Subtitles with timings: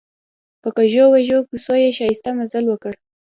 [0.61, 2.93] په کږو وږو کوڅو یې ښایسته مزل وکړ.